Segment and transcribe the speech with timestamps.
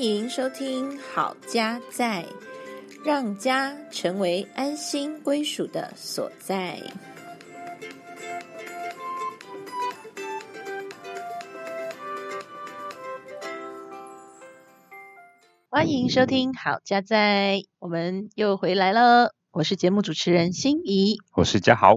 [0.00, 2.24] 欢迎收听《好家在》，
[3.04, 6.80] 让家成为安心归属的所在。
[15.68, 19.34] 欢迎收听《好家在》，我们又回来了。
[19.50, 21.96] 我是节目主持人心怡，我是嘉豪。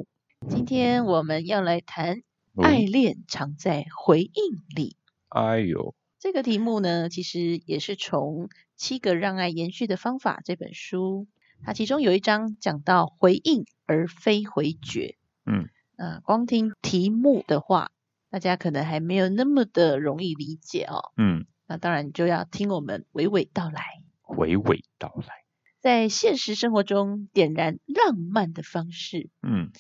[0.50, 2.18] 今天我们要来谈
[2.62, 4.34] “爱恋藏在回应
[4.76, 4.98] 里”。
[5.32, 11.28] 哎呦，这个题目呢，其实也是从《七个让爱延续的方法》这本书，
[11.66, 15.18] 它其中有一章讲到回应而非回绝。
[15.46, 17.92] 嗯，呃，光听题目的话，
[18.30, 21.12] 大家可能还没有那么的容易理解哦。
[21.18, 23.84] 嗯，那当然就要听我们娓娓道来。
[24.26, 25.44] 娓娓道来，
[25.82, 29.74] 在现实生活中点燃浪漫的方式，嗯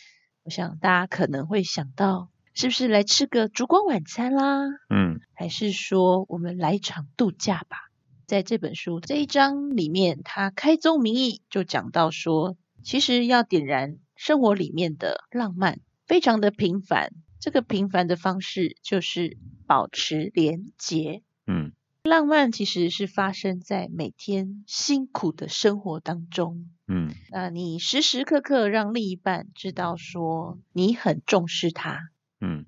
[0.43, 4.65] 我想大家可能会想到，是不是来吃个烛光晚餐啦？
[4.89, 7.77] 嗯还是说我们来一场度假吧？
[8.25, 17.11] 在这本书这一章里面，他开宗明义就讲到说，其实要点燃生活里面的浪漫，非常的平凡。
[17.39, 19.37] 这个平凡的方式就是
[19.67, 21.21] 保持连结。
[21.45, 26.69] 嗯浪漫其实是发生在每天辛苦的生活当中。
[26.87, 31.99] 嗯那你时时刻刻让另一半知道说你很重视他，
[32.43, 32.65] 嗯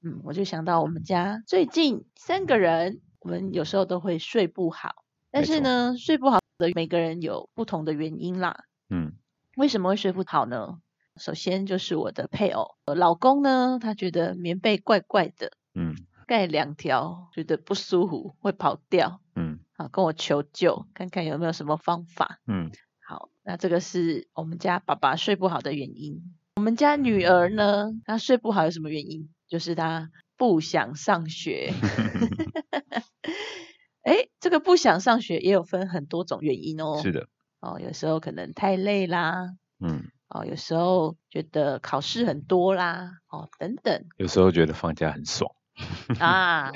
[0.00, 8.64] 嗯，我就想到我们家最近三个人，我们有时候都会睡不好，但是呢，睡不好的每个人有不同的原因啦。
[8.88, 9.14] 嗯
[9.56, 10.78] 为什么会睡不好呢？
[11.16, 15.96] 首先就是我的配偶，老公呢，他觉得棉被怪怪的，嗯
[16.28, 22.38] 盖两条觉得不舒服，会跑掉，嗯好跟我求救，看看有没有什么方法。
[22.46, 22.70] 嗯
[23.04, 26.37] 好，那这个是我们家爸爸睡不好的原因。
[26.58, 29.28] 我们家女儿呢，她睡不好有什么原因？
[29.46, 31.72] 就是她不想上学。
[34.02, 37.00] 哎，这个不想上学也有分很多种原因哦。
[37.00, 37.28] 是的，
[37.60, 45.48] 哦，有时候可能太累啦，嗯，哦，有时候觉得考试很多啦，哦，等等有时候觉得放假很爽，
[46.18, 46.72] 啊，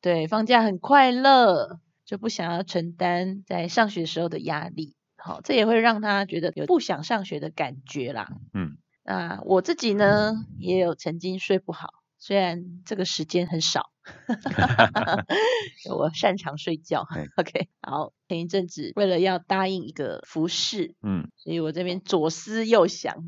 [0.00, 4.94] 对，放假很快乐，就不想要承担在上学时候的压力。
[5.16, 8.28] 好，这也会让他觉得有不想上学的感觉啦。
[8.52, 13.90] 嗯那我自己呢，也有曾经睡不好，虽然这个时间很少
[15.90, 17.28] 我擅长睡觉嗯。
[17.36, 23.24] OK，好，前一阵子为了要答应一个服饰，嗯，所以我这边左思右想。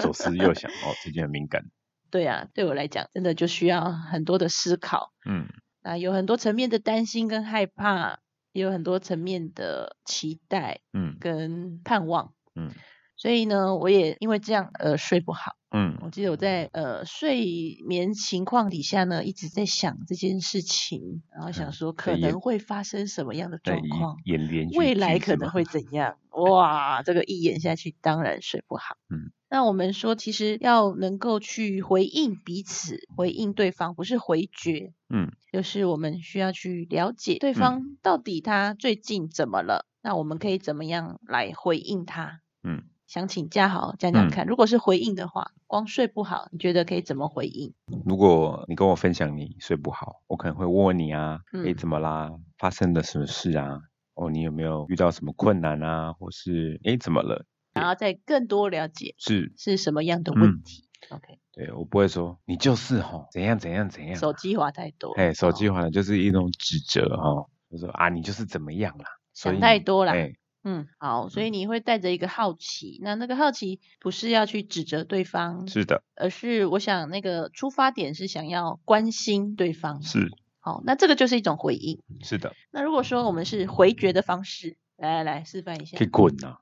[0.00, 1.64] 左思右想，哦，最近很敏感，
[2.10, 5.12] 对啊，对我来讲，真的就需要很多的思考。
[5.24, 5.46] 嗯
[5.82, 8.18] 那有很多层面的担心跟害怕，
[8.50, 12.32] 也有很多层面的期待嗯跟盼望。
[12.56, 12.72] 嗯
[13.16, 15.52] 所以呢，我也因为这样呃睡不好。
[15.72, 26.16] 嗯我记得我在呃睡眠情况底下呢，一直在想这件事情，然后想说可能会发生什么样的状况，演连续未来可能会怎 样？
[26.30, 28.96] 哇，这个一演下去，当然睡不好。
[29.10, 42.40] 嗯，那我们说，其实要能够去回应彼此，回应对方，不是回绝，嗯就是我们需要去了解对方到底他最近怎么了，那我们可以怎么样来回应他？
[42.62, 47.72] 嗯想请假好讲讲看，如果是回应的话，光睡不好，你觉得可以怎么回应？
[48.04, 52.32] 如果你跟我分享你睡不好，我可能会问问你啊，嗯诶，怎么啦？
[52.58, 53.80] 发生了什么事啊？
[54.14, 56.12] 哦，你有没有遇到什么困难啊？
[56.14, 57.44] 或是诶，怎么了？
[57.74, 60.88] 然后再更多了解是是什么样的嗯问题。
[61.10, 70.32] OK，对我不会说你就是吼怎样怎样怎样，手机滑太多，哎，手机哦滑的就是一种指责哈，就说啊你就是怎么样啦，想太多啦哎，
[70.68, 80.02] 嗯，好，所以你会带着一个好奇，那那个好奇不是要去指责对方，是的，而是我想那个出发点是想要关心对方。
[80.02, 80.28] 是
[80.58, 82.02] 好，那这个就是一种回应。
[82.24, 86.08] 是的，那如果说我们是回绝的方式，来来来示范一下可以。
[86.08, 86.56] 滚呐，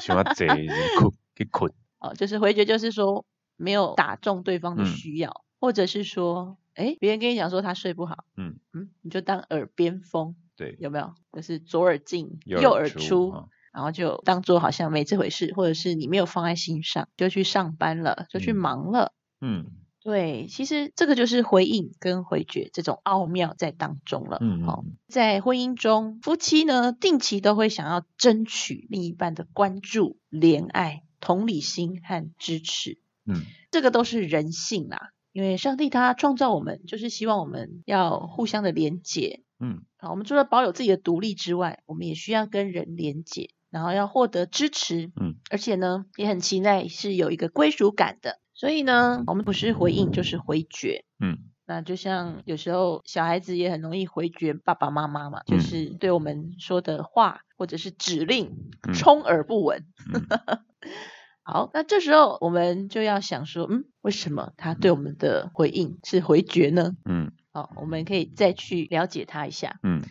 [0.00, 11.12] 喜欢这困可以滚， 哦，就是回绝，就是说没有打中对方的嗯需要，或者是说，哎，别人跟你讲说他睡不好，嗯嗯，你就当耳边风，对，有没有？
[11.32, 19.12] 就是左耳进右耳出，啊然后就当做好像没这回事，或者是你没有放在心上，就去上班了，就去嗯忙了。
[19.40, 19.66] 嗯
[20.02, 24.38] 对，其实这个就是回应跟回绝这种奥妙在当中了。
[24.40, 35.10] 嗯好、在婚姻中，夫妻呢定期都会想要争取另一半的关注、怜爱、同理心和支持，嗯这个都是人性啦。
[35.32, 39.42] 因为上帝他创造我们，就是希望我们要互相的连结。
[39.60, 45.10] 嗯好，我们除了保有自己的独立之外，我们也需要跟人连接，然后要获得支持。
[45.20, 48.38] 嗯，而且呢，也很期待是有一个归属感的。
[48.54, 51.04] 所以呢，我们不是回应就是回绝。
[51.20, 51.38] 嗯
[51.68, 58.56] 那就像有时候小孩子也很容易回绝爸爸妈妈嘛，就嗯是对我们说的话或者是指令
[58.86, 59.84] 嗯充耳不闻。
[60.14, 60.22] 嗯
[61.42, 66.92] 好，那这时候我们就要想说，嗯，为什么他对我们的回应是回绝呢？
[67.04, 69.80] 嗯好，我们可以再去了解他一下。
[69.82, 70.02] 嗯。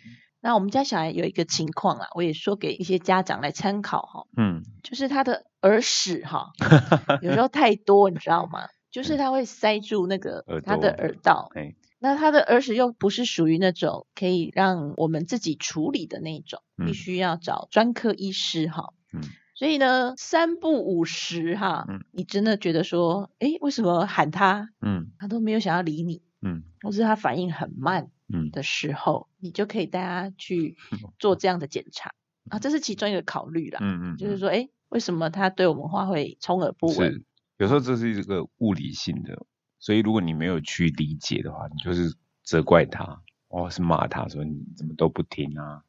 [0.41, 4.63] 那我们家小孩有一个情况啊，我也说给一些家长来参考哈，嗯。
[4.81, 6.53] 就是他的耳屎哈，
[7.21, 8.61] 有时候太多，你知道吗？
[8.89, 11.75] 就是他会塞住那个他的耳道，哎。
[11.99, 16.93] 那他的耳屎又不是属于那种可以让我们自己处理的那种，必嗯。
[16.95, 18.93] 须要找专科医师哈。
[19.13, 19.21] 嗯。
[19.53, 22.03] 所以呢，三不五时哈，嗯。
[22.11, 25.11] 你真的觉得说，哎，为什么喊他，嗯。
[25.19, 30.77] 他都没有想要理你，嗯或是他反应很慢嗯的时候，你就可以带他去
[31.19, 32.13] 做这样的检查
[32.49, 33.79] 啊，这是其中一个考虑啦。
[33.81, 37.11] 嗯嗯，就是说，诶，为什么他对我们话会充耳不闻？
[37.11, 37.23] 是
[37.57, 39.45] 有时候这是一个物理性的，
[39.79, 45.83] 所以如果你没有去理解的话，你就是责怪他，哦是骂他说你怎么都不听啊。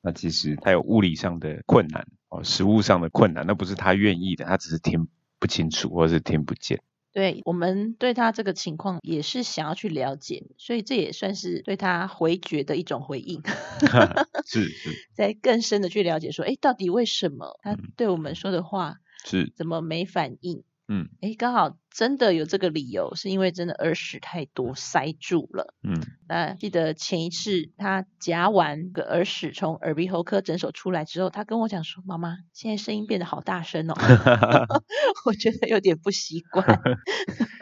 [0.00, 5.08] 那其实他有物理上的困难哦，食物上的困难，那不是他愿意的，他只是听
[5.40, 6.80] 不清楚或是听不见。
[7.18, 13.42] 对我们对他这个情况也是想要去了解，所以这也算是对他回绝的一种回应，
[14.46, 20.62] 是是在更深的去了解说，诶，到底为什么他嗯对我们说的话是，怎么没反应？
[20.88, 25.74] 嗯哎，刚好真的有这个理由，是因为真的耳屎太多塞住了。
[25.82, 33.94] 嗯那记得前一次他夹完个耳屎从耳鼻喉科诊所出来之后，他跟我讲说：“妈妈，现在声音变得好大声哦。
[35.26, 36.66] ”我觉得有点不习惯，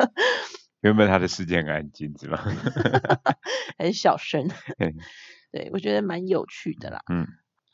[0.81, 2.45] 原本他的世界很安静是吧？
[3.79, 4.49] 很小声。
[4.79, 4.95] 嗯
[5.53, 7.01] 对，我觉得蛮有趣的啦。
[7.11, 7.27] 嗯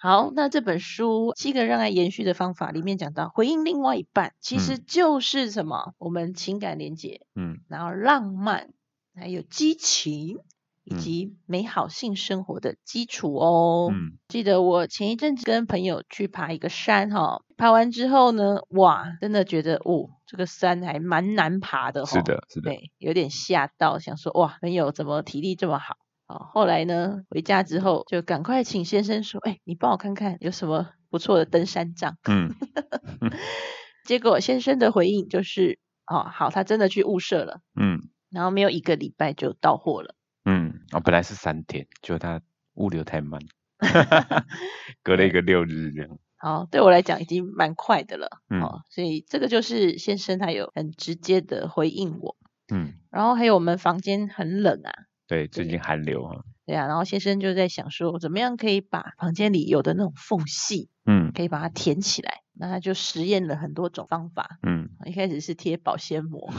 [0.03, 5.95] 好，那这本书《七个让爱延续的方法》里面讲到，回应另外一半其实就是什么？
[5.99, 8.71] 我们情感连接，嗯然后浪漫，
[9.15, 10.41] 还有激情，
[10.83, 13.91] 以嗯及美好性生活的基础哦。
[13.93, 22.11] 嗯记得我前一阵子跟朋友去爬一个山哈，爬完之后呢，哇，真的觉得哦，这个山还蛮难爬的哈。
[22.11, 25.95] 是，的，是的，对，有点吓到，想说哇，朋友怎么体力这么好？
[26.33, 32.17] 哦，后来呢，回家之后就赶快请先生说，哎，你帮我看看有什么不错的登山杖。
[32.29, 32.55] 嗯
[34.05, 38.01] 结果先生的回应就是，哦，好，他真的去物色了，嗯
[38.31, 40.15] 然后没有一个礼拜就到货了。
[40.45, 42.41] 嗯，啊，本来是三天，就他
[42.75, 43.41] 物流太慢，
[45.05, 46.19] 隔了一个六日这样。
[46.37, 52.37] 好，对我来讲已经蛮快的了，嗯哦，所以这个就是先生他有很直接的回应我，
[52.73, 54.91] 嗯，然后还有我们房间很冷啊，
[55.33, 56.45] 对，最近寒流哈。
[56.67, 61.33] 对啊，然后先生就在想说，怎么样可以把房间里有的那种缝隙，嗯。
[61.33, 64.91] 可以把它填起来，那他就实验了很多种方法，嗯。
[65.07, 66.53] 一开始是贴保鲜膜，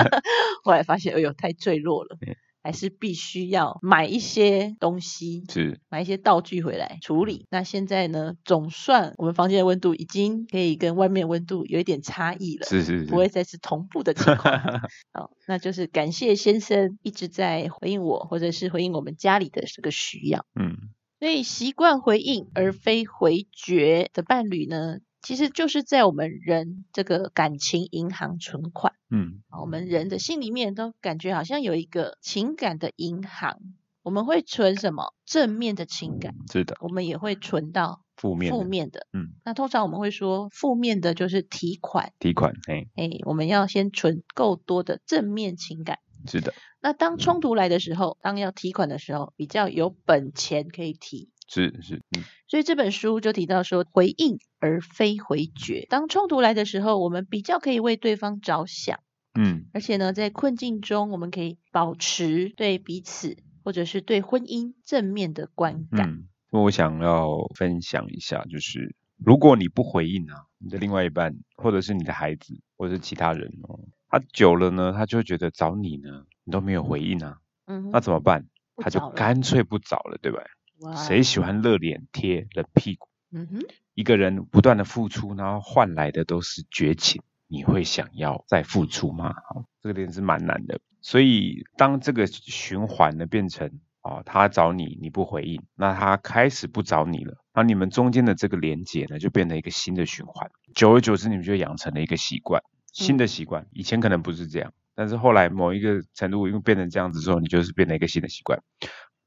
[0.64, 7.44] 后来发现哎呦太脆弱了对，还是必须要买一些东西，是，买一些道具回来处理。
[7.50, 12.66] 那现在呢，总算我们房间的温度已经可以跟外面温度有一点差异了。
[12.66, 13.28] 是是不会。
[13.34, 14.54] 再是同步的情况，
[15.12, 20.46] 好，那就是感谢先生一直在回应我，或者是回应我们家里的这个需要。
[20.54, 20.76] 嗯
[21.18, 28.92] 所以习惯回应而非回绝的伴侣呢，其实就是在我们人这个感情银行存款。
[29.10, 33.58] 嗯啊我们人的心里面都感觉好像有一个情感的银行，
[34.02, 39.06] 我们会存什么正面的情感，是的，我们也会存到负面的负面的。
[39.12, 46.00] 嗯，那通常我们会说负面的就是提款，提款，哎，哎，我们要先存够多的正面情感。
[46.26, 51.30] 是的，那当冲突来的时候，当要提款的时候，比较有本钱可以提。
[51.46, 55.86] 是是，嗯所以这本书就提到说，回应而非回绝。
[55.90, 59.00] 当冲突来的时候，我们比较可以为对方着想。
[59.36, 66.08] 嗯而且呢，在困境中，我们可以保持对彼此或者是对婚姻正面的观感。
[66.08, 78.46] 嗯，我想要分享一下，就是如果你不回应啊，你的另外一半或者是你的孩子或者是其他人哦，他久了呢，他就会觉得找你呢，你都没有回应啊，嗯，那怎么办？
[78.76, 80.42] 他就干脆不找了，对吧？
[80.80, 83.08] 哇谁喜欢热脸贴冷屁股？
[83.32, 83.60] 嗯哼，
[83.94, 89.34] 一个人不断的付出，然后换来的都是绝情，你会想要再付出吗？
[89.48, 90.80] 好，这个点是蛮难的。
[91.00, 93.70] 所以当这个循环呢变成
[94.02, 102.62] 哦，他找你你不回应，那他开始不找你了，那你们中间的这个连接呢就变成一个新的循环，久而久之你们就养成了一个习惯，
[102.92, 103.66] 新的习惯。
[103.72, 108.62] 以前可能不是这样，但是后来某一个程度因为变成这样子之后，你就是变成一个新的习惯。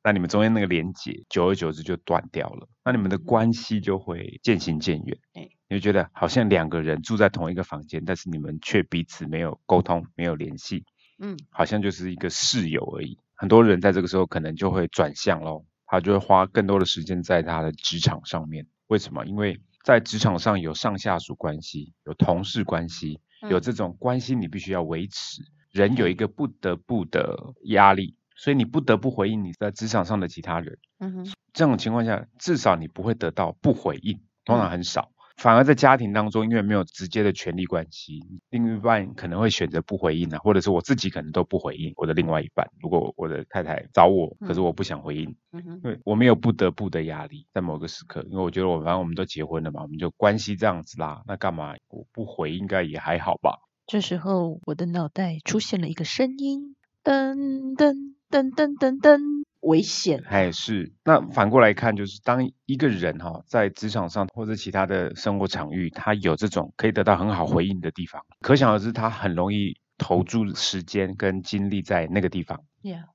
[0.08, 5.18] 那你们中间那个连接，久而久之就断掉了，那你们的关系就会渐行渐远。
[5.34, 10.86] 哎你就觉得好像两个人住在同一个房间，但是你们却彼此没有沟通、没有联系，
[11.20, 13.20] 嗯，好像就是一个室友而已。
[13.36, 18.66] 很多人在这个时候可能就会转向喽，他就会花更多的时间在他的职场上面。
[18.88, 19.26] 为什么？
[19.26, 30.77] 因为在职场上有上下属关系，有同事关系，有这种关系你必须要维持，人有一个不得不的压力，所以你不得不回应你在职场上的其他人。
[31.00, 35.12] 嗯哼，这种情况下，至少你不会得到不回应，通常很少。
[35.38, 42.67] 反而在家庭当中，因为没有直接的权利关系，另一半可能会选择不回应啊，或者是我自己可能都不回应我的另外一半。
[42.82, 53.60] 如果我的太太找我，可是我不想回应，因为我没有不得不的压力，在某个时刻，因为我觉得我反正我们都结婚了嘛，我们就关系这样子啦，那干嘛我不回应该也还好吧？
[53.86, 59.20] 这时候我的脑袋出现了一个声音，噔噔噔噔噔噔。
[59.62, 60.94] 危险，哎是。
[61.04, 72.62] 那反过来看，就是当一个人哈在职场上或者其他的生活场域，他有这种可以得到很好回应的地方，可想而知，他很容易投注时间跟精力在那个地方。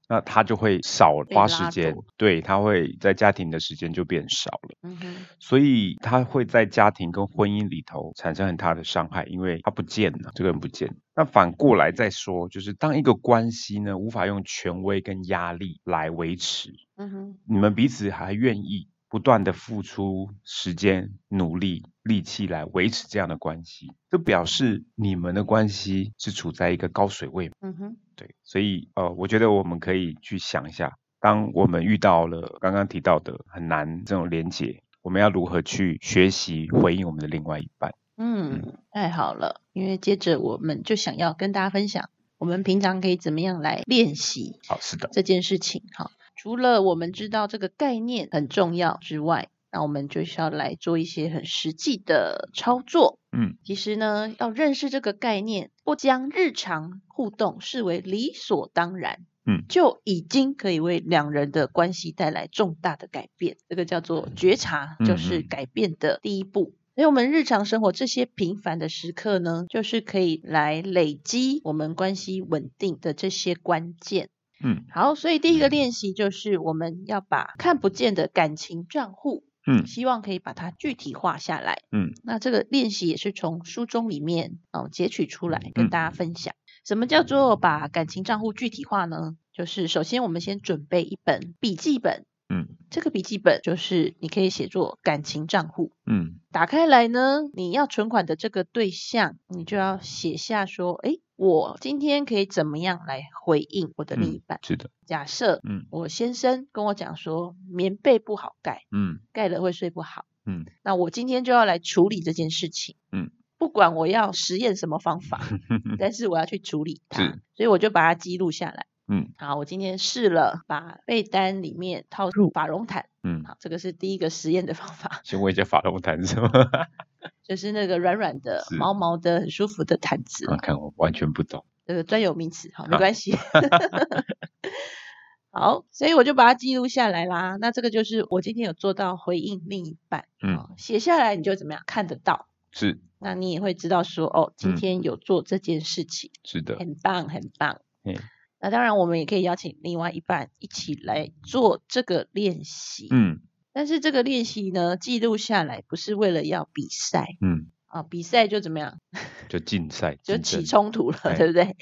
[0.08, 10.94] 那他就会少花时间，对他会在家庭的时间就变少了，嗯哼，所以他会在家庭跟婚姻里头产生很大的伤害，因为他不见了，这个人不见。
[11.14, 18.88] 那反过来再说，就是当一个关系呢无法用权威跟压力来维持，嗯哼，你们彼此还愿意。
[19.12, 27.50] 不断的付出时间、努力、力气来维持这样的关系，就表示你们的关系是处在一个高水位。
[27.60, 37.94] 嗯哼，对，所以呃，我觉得我们可以去想一下，当我们遇到了刚刚提到的很难这种连结，我们要如何去学习回应我们的另外一半？
[38.16, 44.58] 嗯，太好了，因为接着我们就想要跟大家分享，我们平常可以怎么样来练习？
[44.66, 46.10] 好，是的，这件事情，好。
[46.34, 53.18] 除了我们知道这个概念很重要之外，那我们就需要来做一些很实际的操作。
[53.32, 63.56] 嗯，其实呢，要认识这个概念，不将日常互动视为理所当然，嗯，就已经可以为两人的关系带来重大的改变。
[63.68, 66.74] 这个叫做觉察，就是改变的第一步。
[66.94, 74.28] 所以，我们日常生活这些平凡的时刻呢，就是可以来累积我们关系稳定的这些关键。
[74.62, 86.54] 嗯，好，所以第一个练习就是我们要把看不见的感情账户，嗯，希望可以把它具体化下来，嗯，那这个练习也是从书中里面哦截取出来跟大家分享。
[86.84, 89.36] 什么叫做把感情账户具体化呢？
[89.52, 92.24] 就是首先我们先准备一本笔记本。
[92.48, 95.92] 嗯，这个笔记本就是你可以写作感情账户。
[96.04, 104.60] 嗯，打开来呢，你要存款的这个对象，你就要写下说，哎，我今天可以怎么样来回应我的另一半？
[104.62, 104.90] 是的。
[105.06, 115.40] 假设，嗯，我先生跟我讲说，棉被不好盖，嗯，盖了会睡不好，嗯，那我今天就要来处理这件事情，嗯，不管我要实验什么方法，
[115.98, 118.86] 但是我要去处理它，所以我就把它记录下来。
[119.08, 123.06] 嗯，好，我今天试了把被单里面套入法绒毯。
[123.22, 125.20] 嗯，好，这个是第一个实验的方法。
[125.24, 126.50] 先问一下法绒毯是吗？
[127.42, 130.46] 就是那个软软的、毛毛的、很舒服的毯子。
[130.62, 131.64] 看我完全不懂。
[131.84, 133.36] 这个专有名词，好，没关系。
[135.50, 137.56] 好，所以我就把它记录下来啦。
[137.60, 140.26] 那这个就是我今天有做到回应另一半。
[140.42, 142.48] 嗯，写下来你就怎么样看得到？
[142.70, 143.00] 是。
[143.18, 146.30] 那你也会知道说，哦，今天有做这件事情。
[146.44, 146.78] 是的。
[146.78, 147.80] 很棒，很棒。
[148.04, 148.16] 嗯。
[148.62, 153.08] 那当然，我们也可以邀请另外一半一起来做这个练习。
[153.10, 153.40] 嗯，
[153.72, 157.26] 但是这个练习呢，记录下来不是为了要比赛。
[157.40, 159.00] 嗯，啊，比赛就怎么样？
[159.48, 161.76] 就竞赛， 就起冲突了，对不对？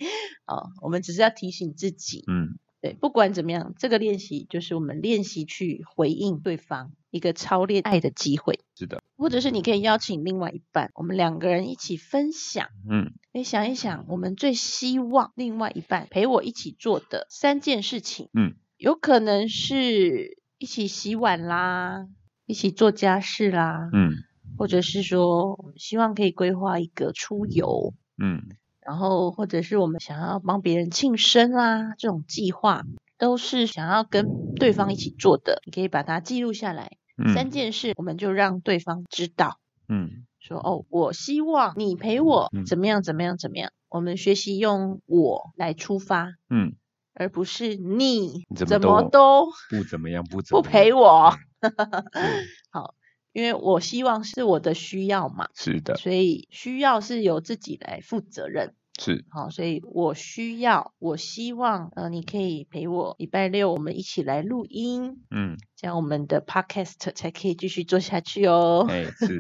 [0.47, 2.25] 哦，我们只是要提醒自己。
[2.27, 2.59] 嗯。
[2.81, 8.61] 对，不管怎么样，这个练习就是我们练习去回应对方一个超恋爱的机会。
[8.75, 12.69] 是的，或者是你可以邀请另外一半，我们两个人一起分享。
[12.89, 18.31] 嗯，你想一想，我们最希望另外一半陪我一起做的三件事情。
[18.33, 22.07] 嗯，有可能是一起洗碗啦，
[22.47, 23.91] 一起做家事啦。
[23.93, 24.15] 嗯，
[24.57, 27.93] 或者是说，希望可以规划一个出游。
[28.17, 28.43] 嗯。
[28.91, 32.83] 然后，或者是我们想要帮别人庆生啊，这种计划
[33.19, 35.63] 都是想要跟对方一起做的。
[35.65, 36.97] 你可以把它记录下来，
[37.33, 39.61] 三件事，我们就让对方知道。
[39.89, 43.71] 嗯，说哦，我希望你陪我怎么样，怎么样，怎么样。
[43.89, 46.75] 我们学习用我来出发，嗯，
[47.15, 51.33] 而不是你怎么都不怎么样，不 不陪我。
[52.73, 52.97] 好。
[53.33, 58.75] 因为我希望是我的需要嘛，是的，所以需要是由自己来负责任。
[59.01, 68.85] 是，好，所以我需要，我希望，呃，你可以陪我礼拜六我们一起来录音，嗯，这样我们的 podcast 才可以继续做下去哦。
[68.91, 69.39] 哎、是，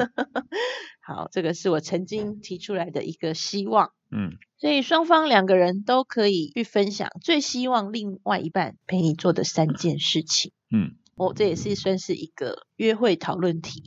[1.05, 3.93] 好，这个是我曾经提出来的一个希望。
[4.11, 10.53] 嗯所以双方两个人都可以去分享最希望另外一半陪你做的三件事情。
[10.71, 13.83] 嗯，哦，这也是算是一个约会讨论题。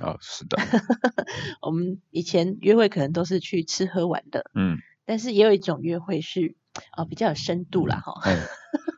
[0.00, 0.56] 哦，是的，
[1.60, 6.56] 我们以前约会可能都是去吃喝玩的，嗯，但是也有一种约会是
[6.96, 8.36] 呃比较有深度啦，哈，哎、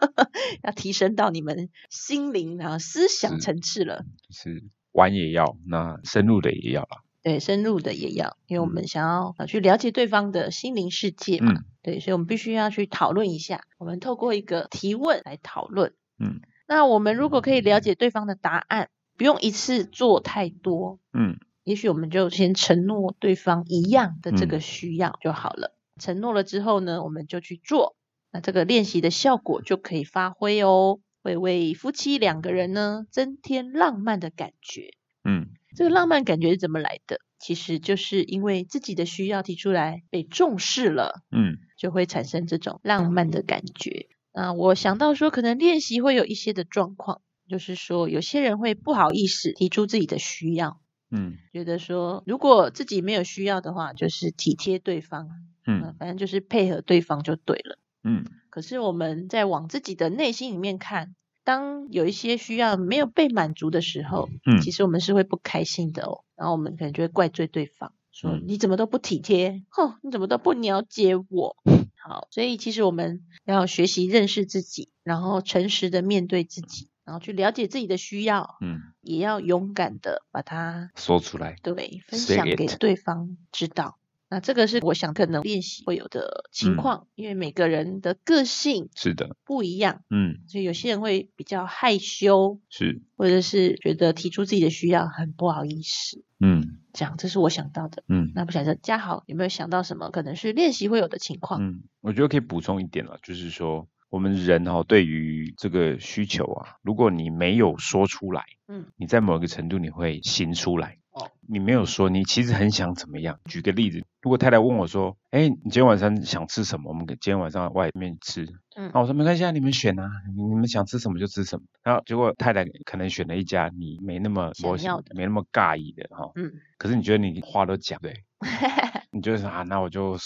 [0.62, 4.04] 要提升到你们心灵然后思想层次了。
[4.28, 7.02] 就是玩也要，那深入的也要啦。
[7.22, 11.52] 对，深入的也要，因为我嗯们想要呃去了解对方的心灵世界嘛。
[11.52, 13.62] 嗯对，所以我们必须要去讨论一下。
[13.78, 15.92] 我们透过一个提问来讨论。
[16.18, 25.75] 嗯那我们如果可以了解对方的答案，不用一次做太多，嗯也许我们就先承诺对方一样的这个嗯需要就好了。
[26.00, 27.96] 承诺了之后呢，我们就去做，
[28.32, 34.90] 那这个练习的效果就可以发挥哦，会为夫妻两个人呢增添浪漫的感觉。
[35.28, 37.18] 嗯这个浪漫感觉是怎么来的？
[37.38, 44.08] 其实就是因为自己的需要提出来被重视了，嗯就会产生这种浪漫的感觉。
[44.32, 55.28] 那我想到说，可能练习会有一些的状况，就是说有些人会不好意思提出自己的需要，嗯觉得说如果自己没有需要的话，就是体贴对方，
[55.66, 57.78] 嗯呃反正就是配合对方就对了。
[58.04, 66.24] 嗯可是我们在往自己的内心里面看，当有一些需要没有被满足的时候，嗯其实我们是会不开心的哦。
[66.36, 71.56] 然后我们可能就会怪罪对方，说、嗯你怎么都不体贴，哼，你怎么都不了解我。
[71.96, 81.56] 好，所以其实我们要学习认识自己，然后诚实的面对自己，然后去了解自己的需要，嗯，也要勇敢的把它说出来。
[81.62, 83.98] 对分享给对方知道。
[84.36, 96.22] 那这个是我想可能练习会有的情嗯况，因为每个人的个性是的，不一样，嗯所以有些人会比较害羞，是，或者是觉得提出自己的需要很不好意思。
[96.38, 98.02] 嗯这样，这是我想到的。
[98.08, 101.62] 嗯那不晓得嘉豪有没有想到什么可能是练习会有的情况？
[101.62, 110.98] 嗯，我觉得可以补充一点了，就是说我们人哦，对于这个需求啊，如果你没有说出来，嗯，你在某一个程度你会行出来。
[111.16, 113.40] 哦，你没有说，你其实很想怎么样？
[113.46, 116.90] 举个例子，如果太太问我说：“哎，你今天晚上想吃什么？
[116.90, 118.44] 我们今天晚上外面吃。”
[118.76, 121.64] 嗯那我说没关系啊，你们选啊，你你们想吃什么就吃什么。
[121.82, 128.12] 然后结果太太可能选了一家你没那么想要的没那么尬意的哈、嗯，可是你觉得你话都讲对，
[129.10, 130.18] 你就说啊，那我就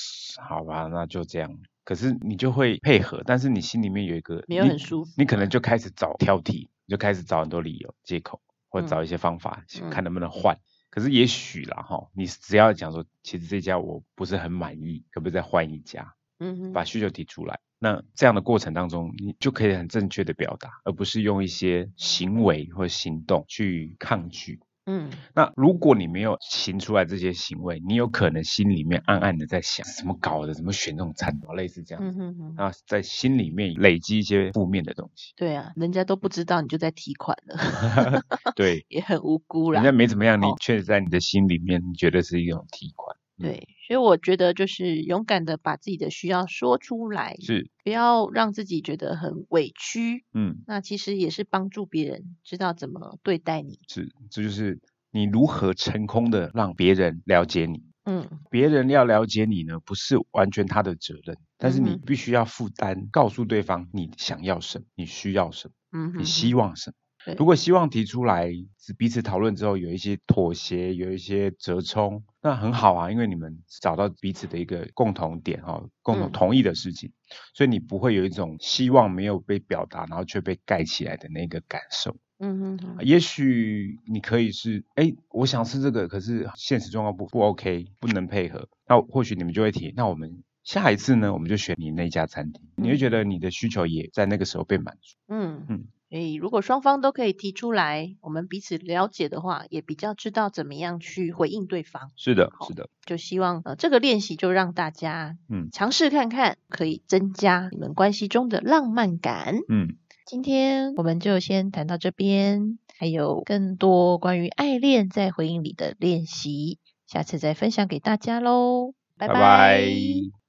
[0.43, 1.49] 好吧，那就这样。
[1.85, 10.59] 可是你就会配合，但是你心里面有一个没有你很舒服你可能就开始找挑剔，你就开始找很多理由、借口，或者嗯找一些方法，嗯看能不能换。
[10.91, 16.15] 可是也许啦哈，你只要讲说，其实这家我不是很满意，可不可以再换一家？
[16.39, 17.61] 嗯哼，把需求提出来。
[17.79, 24.61] 那这样的过程当中，你就可以很正确的表达，而不是用一些行为或行动去抗拒。
[24.91, 35.33] 嗯那如果你没有行出来这些行为，你有可能心里面暗暗的在想，怎么搞的，怎么选这种餐，类似这样子，嗯哼哼，在心里面累积一些负面的东西。
[35.37, 38.23] 对啊，人家都不知道你就在提款了，
[38.57, 39.97] 对， 也很无辜啦人家。
[39.97, 43.17] 没怎么样，你确实在你的心里面你觉得是一种提款。
[43.41, 50.25] 嗯对，所以我觉得就是勇敢的把自己的需要说出来，是，不要让自己觉得很委屈。
[50.35, 53.81] 嗯，那其实也是帮助别人知道怎么对待你。
[53.89, 54.79] 是，这就是
[55.11, 57.83] 你如何成功的让别人了解你。
[58.05, 66.95] 嗯别人要了解你呢，不是完全他的责任，但是你必须要负担，告诉对方你想要什么，你需要什么，嗯你希望什么。
[67.25, 77.13] 对如果希望提出来，是彼此讨论之后有一些妥协，有一些折冲，那很好啊，因为你们找到彼此的一个共同点哈、共同嗯同意的事情，
[77.55, 82.17] 所以你不会有一种希望没有被表达，然后却被盖起来的那个感受。
[82.43, 88.67] 嗯哼哼，也许你可以是，哎，我想吃这个，可是现实状况不不 OK，不能配合。
[88.89, 95.17] 那或许你们就会提，那我们下一次呢，我们就选你那家餐厅，你会觉得你的需求也在那个时候被满足。
[95.29, 102.11] 嗯嗯所以如果双方都可以提出来，我们彼此了解的话，也比较知道怎么样去回应对方。
[102.17, 109.61] 是的，是的，就希望呃这个练习就让大家嗯尝试看看，可以增加你们关系中的浪漫感。
[109.69, 109.95] 嗯，
[110.27, 120.40] 今天我们就先谈到这边，还有更多关于爱恋在回应里的练习，下次再分享给大家喽，拜拜拜